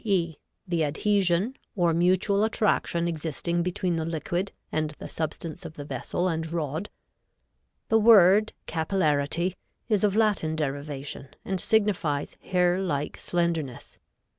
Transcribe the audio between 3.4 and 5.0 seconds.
between the liquid and